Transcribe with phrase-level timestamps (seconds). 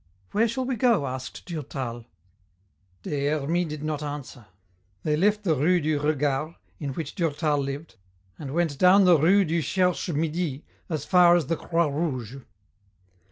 [0.31, 2.07] "Where shall we go?" asked Durtal.
[3.03, 4.47] Des Hermies did not answer.
[5.03, 7.97] They left the rue du Regard, in which Durtal lived,
[8.39, 12.37] and went down the rue du Cherche Midi as far as the Croix Rouge.